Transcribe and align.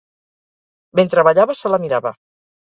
Mentre 0.99 1.25
ballava 1.29 1.57
se 1.61 1.73
la 1.75 1.81
mirava. 1.85 2.15